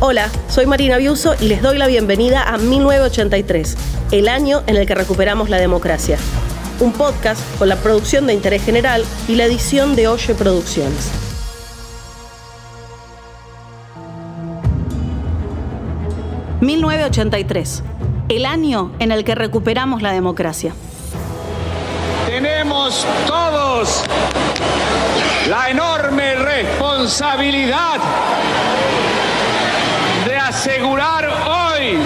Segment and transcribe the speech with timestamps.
[0.00, 3.76] Hola, soy Marina Biuso y les doy la bienvenida a 1983,
[4.12, 6.18] el año en el que recuperamos la democracia.
[6.80, 11.10] Un podcast con la producción de interés general y la edición de Oye Producciones.
[16.60, 17.82] ...1983...
[18.28, 20.74] ...el año en el que recuperamos la democracia.
[22.26, 24.02] Tenemos todos...
[25.48, 25.85] ...la enorme
[27.06, 28.00] responsabilidad
[30.48, 31.98] asegurar hoy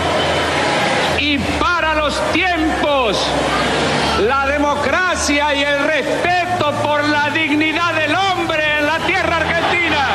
[1.19, 3.19] y para los tiempos
[4.27, 10.07] la democracia y el respeto por la dignidad del hombre en la tierra argentina.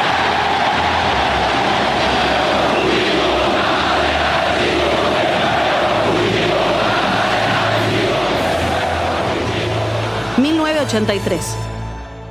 [10.37, 11.74] ...1983...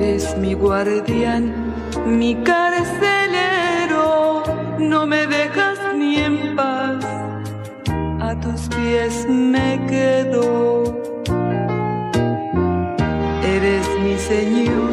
[0.00, 1.52] Eres mi guardián,
[2.06, 4.42] mi carcelero,
[4.78, 7.04] no me dejas ni en paz,
[8.18, 11.02] a tus pies me quedo.
[13.44, 14.90] Eres mi Señor,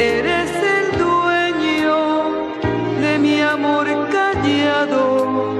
[0.00, 1.98] eres el dueño
[3.02, 5.52] de mi amor callado,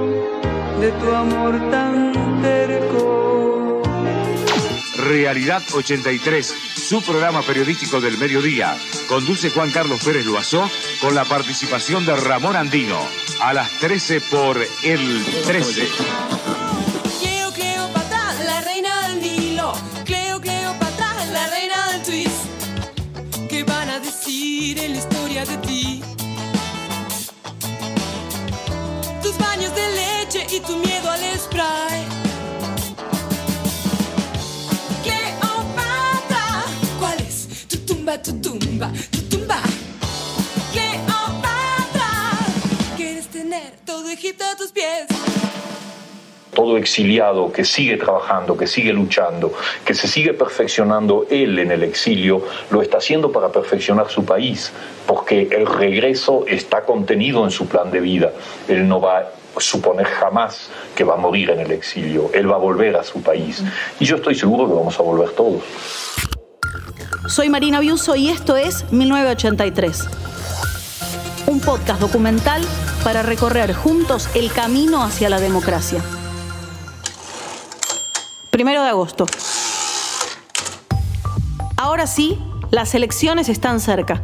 [0.81, 3.66] de tu amor tan terco.
[5.07, 8.77] Realidad 83 su programa periodístico del mediodía.
[9.07, 10.69] Conduce Juan Carlos Pérez Loazó
[10.99, 12.99] con la participación de Ramón Andino.
[13.41, 15.87] A las 13 por el 13.
[17.21, 19.73] Cleo, Cleopatra, la reina del Nilo.
[20.03, 22.43] Cleo, Cleopatra, la reina del twist.
[23.49, 26.01] ¿Qué van a decir en la historia de ti?
[29.23, 31.16] Tus baños de leche y tu miedo al
[38.27, 39.61] tu tumba, tu tumba.
[42.97, 45.07] Quieres tener todo Egipto a tus pies
[46.53, 49.53] todo exiliado que sigue trabajando, que sigue luchando,
[49.85, 54.71] que se sigue perfeccionando él en el exilio, lo está haciendo para perfeccionar su país,
[55.05, 58.33] porque el regreso está contenido en su plan de vida.
[58.67, 62.55] Él no va a suponer jamás que va a morir en el exilio, él va
[62.55, 63.63] a volver a su país.
[63.99, 65.61] Y yo estoy seguro que vamos a volver todos.
[67.27, 70.07] Soy Marina Biuso y esto es 1983.
[71.47, 72.61] Un podcast documental
[73.03, 76.01] para recorrer juntos el camino hacia la democracia.
[78.49, 79.25] Primero de agosto.
[81.75, 82.39] Ahora sí,
[82.71, 84.23] las elecciones están cerca.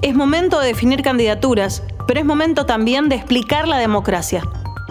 [0.00, 4.42] Es momento de definir candidaturas, pero es momento también de explicar la democracia.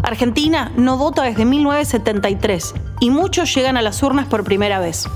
[0.03, 5.07] Argentina no vota desde 1973 y muchos llegan a las urnas por primera vez.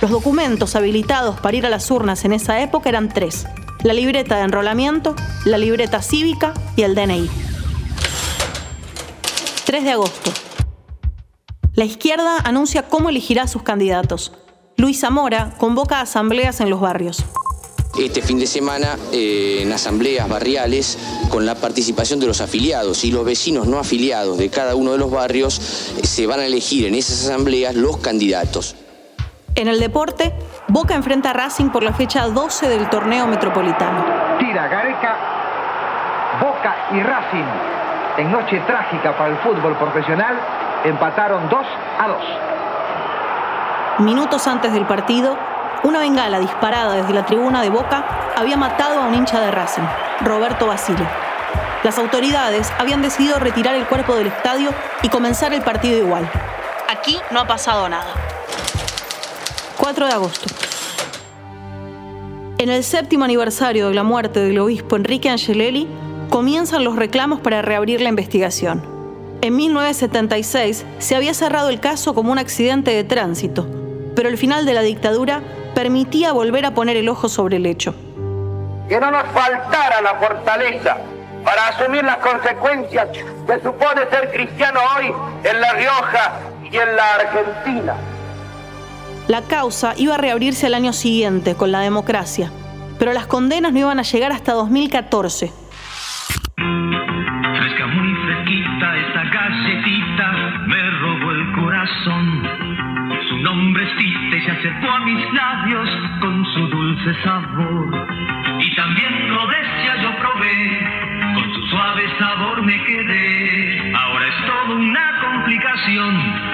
[0.00, 3.44] Los documentos habilitados para ir a las urnas en esa época eran tres.
[3.82, 7.28] La libreta de enrolamiento, la libreta cívica y el DNI.
[9.66, 10.32] 3 de agosto.
[11.74, 14.32] La izquierda anuncia cómo elegirá a sus candidatos.
[14.78, 17.22] Luis Zamora convoca asambleas en los barrios.
[17.98, 20.96] Este fin de semana eh, en asambleas barriales
[21.28, 24.98] con la participación de los afiliados y los vecinos no afiliados de cada uno de
[24.98, 25.60] los barrios
[25.98, 28.76] eh, se van a elegir en esas asambleas los candidatos.
[29.56, 30.32] En el deporte,
[30.68, 34.04] Boca enfrenta a Racing por la fecha 12 del torneo metropolitano.
[34.38, 35.16] Tira Gareca,
[36.40, 37.44] Boca y Racing.
[38.18, 40.38] En noche trágica para el fútbol profesional,
[40.84, 41.66] empataron 2
[41.98, 42.16] a 2.
[44.00, 45.36] Minutos antes del partido,
[45.82, 48.04] una bengala disparada desde la tribuna de Boca
[48.36, 49.82] había matado a un hincha de Racing,
[50.20, 51.06] Roberto Basile.
[51.82, 54.70] Las autoridades habían decidido retirar el cuerpo del estadio
[55.02, 56.30] y comenzar el partido igual.
[56.88, 58.29] Aquí no ha pasado nada.
[59.90, 60.46] 4 de agosto.
[62.58, 65.88] En el séptimo aniversario de la muerte del obispo Enrique Angelelli,
[66.28, 68.84] comienzan los reclamos para reabrir la investigación.
[69.40, 73.66] En 1976 se había cerrado el caso como un accidente de tránsito,
[74.14, 75.42] pero el final de la dictadura
[75.74, 77.92] permitía volver a poner el ojo sobre el hecho.
[78.88, 80.98] Que no nos faltara la fortaleza
[81.44, 85.12] para asumir las consecuencias que supone ser cristiano hoy
[85.42, 86.32] en La Rioja
[86.70, 87.96] y en la Argentina.
[89.30, 92.50] La causa iba a reabrirse al año siguiente, con la democracia,
[92.98, 95.52] pero las condenas no iban a llegar hasta 2014.
[96.56, 100.32] Fresca, muy fresquita, esta galletita
[100.66, 102.42] me robó el corazón.
[103.28, 105.88] Su nombre es se acercó a mis labios
[106.20, 108.08] con su dulce sabor.
[108.58, 113.92] Y también Rodesia yo probé, con su suave sabor me quedé.
[113.94, 116.49] Ahora es todo una complicación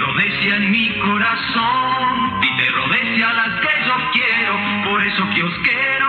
[0.00, 4.54] en mi corazón, Dite Rhodesia las que yo quiero,
[4.88, 6.06] por eso que os quiero.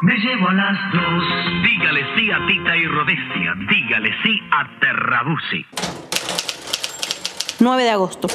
[0.00, 1.24] Me llevo a las dos.
[1.62, 5.66] Dígale sí a Tita y Rhodesia, dígale sí a Terrabusi.
[7.60, 8.28] 9 de agosto.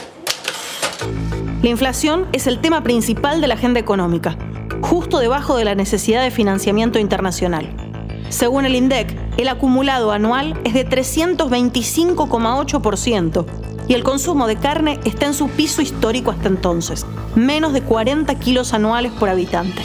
[1.64, 4.38] La inflación es el tema principal de la agenda económica,
[4.82, 7.68] justo debajo de la necesidad de financiamiento internacional.
[8.30, 15.26] Según el INDEC, el acumulado anual es de 325,8% y el consumo de carne está
[15.26, 19.82] en su piso histórico hasta entonces, menos de 40 kilos anuales por habitante.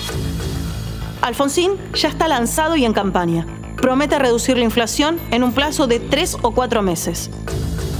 [1.20, 3.46] Alfonsín ya está lanzado y en campaña.
[3.76, 7.30] Promete reducir la inflación en un plazo de tres o cuatro meses.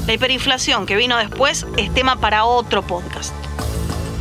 [0.06, 3.35] La hiperinflación que vino después es tema para otro podcast.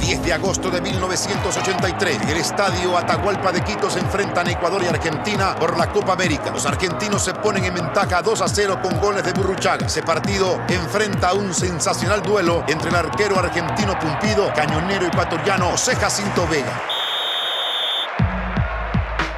[0.07, 4.87] 10 de agosto de 1983, el estadio Atahualpa de Quito se enfrentan a Ecuador y
[4.87, 6.49] Argentina por la Copa América.
[6.49, 9.85] Los argentinos se ponen en ventaja 2 a 0 con goles de Burruchaga.
[9.85, 15.97] Ese partido enfrenta a un sensacional duelo entre el arquero argentino Pumpido, cañonero ecuatoriano José
[15.97, 16.81] Jacinto Vega.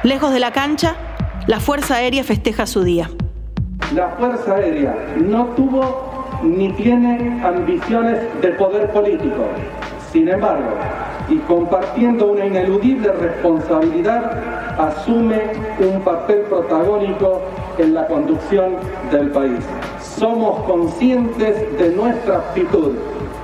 [0.04, 0.94] Lejos de la cancha,
[1.48, 3.10] la Fuerza Aérea festeja su día.
[3.92, 9.48] La Fuerza Aérea no tuvo ni tiene ambiciones de poder político.
[10.12, 10.70] Sin embargo,
[11.28, 15.40] y compartiendo una ineludible responsabilidad, asume
[15.78, 17.42] un papel protagónico
[17.78, 18.76] en la conducción
[19.12, 19.64] del país.
[20.18, 22.96] Somos conscientes de nuestra actitud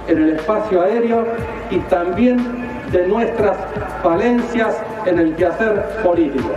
[0.09, 1.25] en el espacio aéreo
[1.71, 2.39] y también
[2.91, 3.57] de nuestras
[4.03, 6.51] falencias en el quehacer político.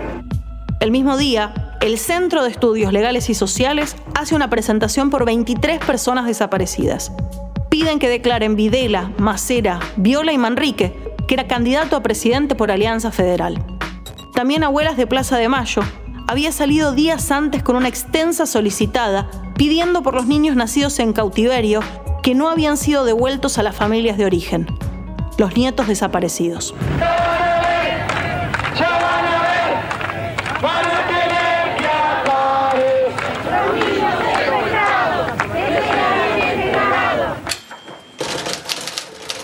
[0.79, 5.79] El mismo día, el Centro de Estudios Legales y Sociales hace una presentación por 23
[5.79, 7.11] personas desaparecidas.
[7.69, 10.93] Piden que declaren Videla, Macera, Viola y Manrique,
[11.27, 13.63] que era candidato a presidente por Alianza Federal.
[14.33, 15.83] También Abuelas de Plaza de Mayo
[16.27, 21.81] había salido días antes con una extensa solicitada pidiendo por los niños nacidos en cautiverio
[22.23, 24.67] que no habían sido devueltos a las familias de origen,
[25.37, 26.73] los nietos desaparecidos.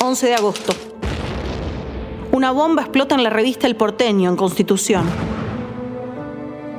[0.06, 0.74] 11 de agosto.
[2.32, 5.04] Una bomba explota en la revista El Porteño, en Constitución.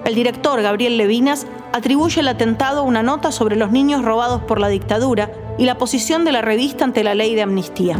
[0.04, 4.60] El director Gabriel Levinas atribuye el atentado a una nota sobre los niños robados por
[4.60, 7.98] la dictadura y la posición de la revista ante la ley de amnistía.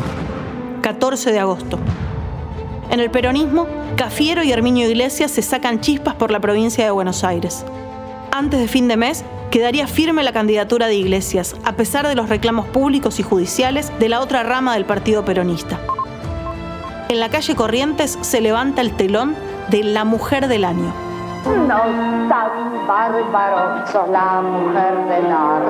[0.82, 1.78] 14 de agosto.
[2.90, 7.24] En el peronismo, Cafiero y Herminio Iglesias se sacan chispas por la provincia de Buenos
[7.24, 7.64] Aires.
[8.30, 12.28] Antes de fin de mes, quedaría firme la candidatura de Iglesias, a pesar de los
[12.28, 15.78] reclamos públicos y judiciales de la otra rama del partido peronista.
[17.08, 19.36] En la calle Corrientes se levanta el telón
[19.68, 20.92] de La Mujer del Año.
[21.44, 25.60] No tan bárbaro, sos la mujer de la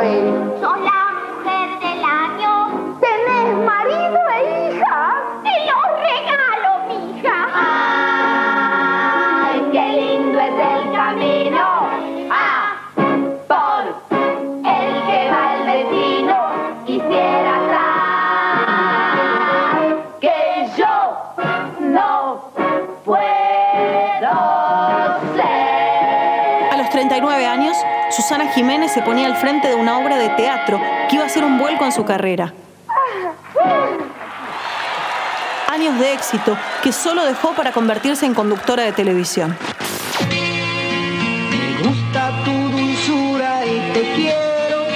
[28.57, 31.59] Jiménez se ponía al frente de una obra de teatro que iba a ser un
[31.59, 32.55] vuelco en su carrera.
[35.69, 39.55] Años de éxito que solo dejó para convertirse en conductora de televisión.
[41.51, 44.87] Me gusta tu dulzura y te quiero.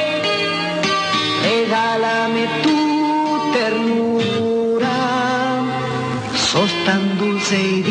[1.42, 4.88] Regálame tu ternura.
[6.34, 7.82] Sos tan dulce y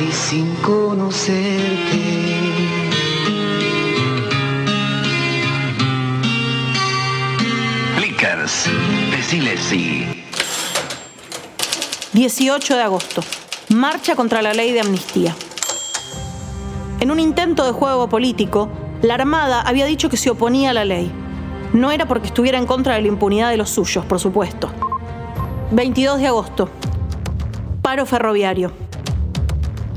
[0.00, 2.00] casi sin conocerte.
[7.96, 8.70] Flickers,
[9.10, 10.06] decile sí.
[12.12, 13.22] 18 de agosto.
[13.68, 15.34] Marcha contra la ley de amnistía.
[17.00, 18.68] En un intento de juego político,
[19.02, 21.10] la Armada había dicho que se oponía a la ley.
[21.72, 24.70] No era porque estuviera en contra de la impunidad de los suyos, por supuesto.
[25.70, 26.68] 22 de agosto.
[27.82, 28.89] Paro ferroviario.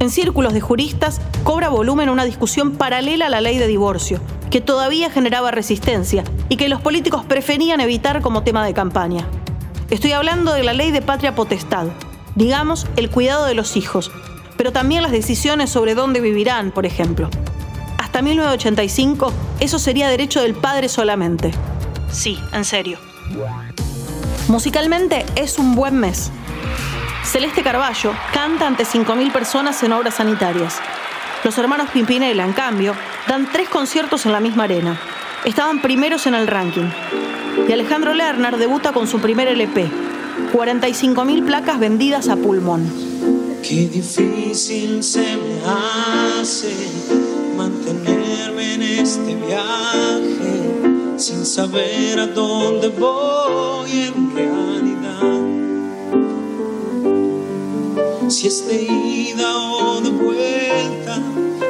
[0.04, 4.20] En círculos de juristas cobra volumen una discusión paralela a la ley de divorcio,
[4.52, 9.26] que todavía generaba resistencia y que los políticos preferían evitar como tema de campaña.
[9.90, 11.88] Estoy hablando de la ley de patria potestad,
[12.36, 14.12] digamos, el cuidado de los hijos,
[14.58, 17.30] pero también las decisiones sobre dónde vivirán, por ejemplo.
[17.98, 19.32] Hasta 1985,
[19.62, 21.52] eso sería derecho del padre solamente.
[22.12, 22.98] Sí, en serio.
[24.50, 26.30] Musicalmente es un buen mes.
[27.24, 30.80] Celeste Carballo canta ante 5.000 personas en obras sanitarias.
[31.44, 32.96] Los hermanos Pimpinela, en cambio,
[33.28, 35.00] dan tres conciertos en la misma arena.
[35.46, 36.90] Estaban primeros en el ranking.
[37.68, 39.90] Y Alejandro Lerner debuta con su primer LP,
[40.54, 42.88] 45.000 placas vendidas a pulmón.
[43.62, 45.62] Qué difícil se me
[46.40, 46.74] hace
[47.56, 54.53] mantenerme en este viaje sin saber a dónde voy en realidad.
[58.34, 61.20] Si es de ida o de vuelta,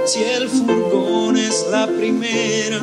[0.06, 2.80] si el furgón es la primera,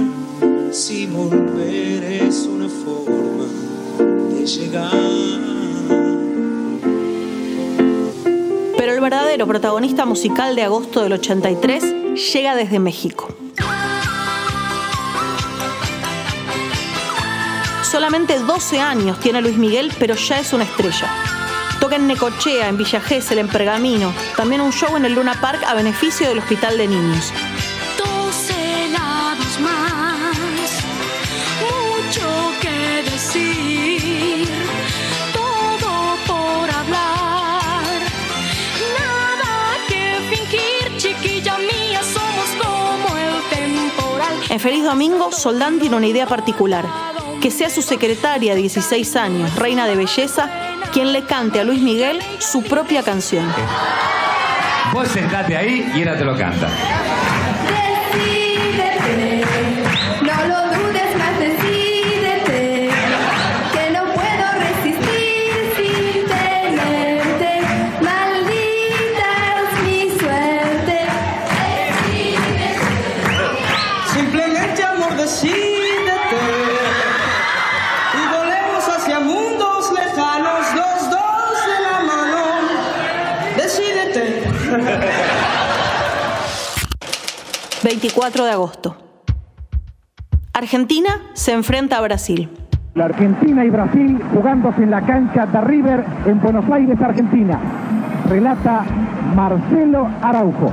[0.71, 3.47] si volver es una forma
[4.35, 4.93] de llegar.
[8.77, 11.83] Pero el verdadero protagonista musical de agosto del 83
[12.35, 13.29] llega desde México.
[17.91, 21.30] Solamente 12 años tiene Luis Miguel, pero ya es una estrella.
[21.81, 24.13] Toca en Necochea, en Villa Gesell, en Pergamino.
[24.37, 27.33] También un show en el Luna Park a beneficio del Hospital de Niños.
[27.97, 30.71] Dos helados más,
[31.65, 34.47] mucho que decir,
[35.33, 38.01] todo por hablar,
[38.99, 44.35] nada que fingir, chiquilla mía, somos como el temporal.
[44.51, 46.85] En Feliz Domingo, Soldán tiene una idea particular.
[47.41, 50.51] Que sea su secretaria de 16 años, reina de belleza,
[50.93, 53.47] quien le cante a Luis Miguel su propia canción.
[54.93, 56.69] Vos sentate ahí y ella te lo canta.
[87.83, 88.97] 24 de agosto.
[90.53, 92.51] Argentina se enfrenta a Brasil.
[92.95, 97.59] La Argentina y Brasil jugándose en la cancha de River en Buenos Aires, Argentina.
[98.29, 98.85] Relata
[99.35, 100.73] Marcelo Araujo.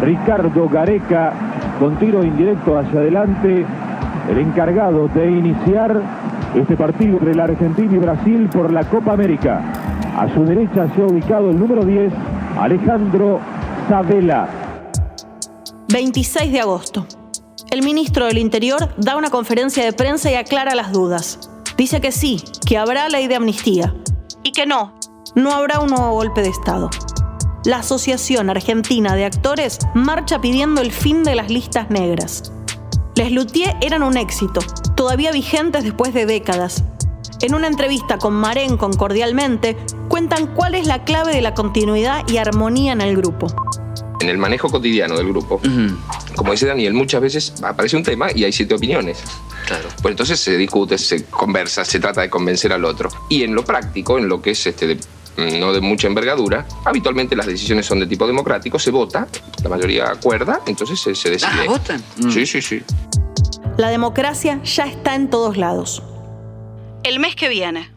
[0.00, 1.32] Ricardo Gareca
[1.78, 3.66] con tiro indirecto hacia adelante,
[4.30, 6.00] el encargado de iniciar
[6.54, 9.60] este partido entre la Argentina y Brasil por la Copa América.
[10.16, 12.12] A su derecha se ha ubicado el número 10,
[12.58, 13.40] Alejandro
[13.88, 14.48] Sabela.
[15.88, 17.06] 26 de agosto.
[17.70, 21.50] El ministro del Interior da una conferencia de prensa y aclara las dudas.
[21.76, 23.92] Dice que sí, que habrá ley de amnistía.
[24.44, 24.94] Y que no,
[25.34, 26.90] no habrá un nuevo golpe de Estado.
[27.64, 32.52] La Asociación Argentina de Actores marcha pidiendo el fin de las listas negras.
[33.16, 34.60] Les Luthier eran un éxito,
[34.94, 36.84] todavía vigentes después de décadas.
[37.40, 39.76] En una entrevista con Marén con Cordialmente,
[40.08, 43.48] cuentan cuál es la clave de la continuidad y armonía en el grupo.
[44.20, 45.60] En el manejo cotidiano del grupo,
[46.36, 49.22] como dice Daniel, muchas veces aparece un tema y hay siete opiniones.
[49.66, 49.88] Claro.
[50.00, 53.10] Pues entonces se discute, se conversa, se trata de convencer al otro.
[53.28, 54.98] Y en lo práctico, en lo que es este de-
[55.58, 59.26] no de mucha envergadura, habitualmente las decisiones son de tipo democrático, se vota,
[59.62, 61.50] la mayoría acuerda, entonces se, se decide.
[61.52, 62.02] Ah, ¿votan?
[62.30, 62.82] Sí, sí, sí.
[63.76, 66.02] La democracia ya está en todos lados.
[67.04, 67.90] El mes que viene.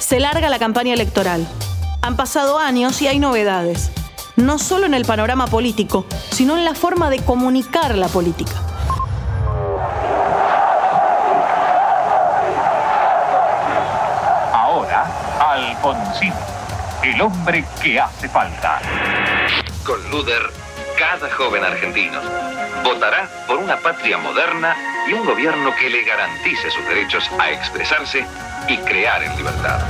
[0.00, 1.46] Se larga la campaña electoral.
[2.02, 3.92] Han pasado años y hay novedades.
[4.34, 8.50] No solo en el panorama político, sino en la forma de comunicar la política.
[14.52, 15.06] Ahora,
[15.38, 16.32] Alfonsín,
[17.04, 18.80] el hombre que hace falta.
[19.84, 20.50] Con Luder,
[20.98, 22.20] cada joven argentino
[22.82, 28.24] votará por una patria moderna y un gobierno que le garantice sus derechos a expresarse
[28.68, 29.80] y crear en libertad.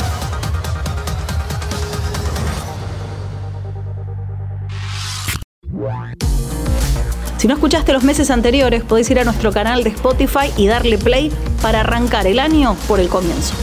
[7.38, 10.98] Si no escuchaste los meses anteriores, podés ir a nuestro canal de Spotify y darle
[10.98, 11.30] play
[11.62, 13.54] para arrancar el año por el comienzo.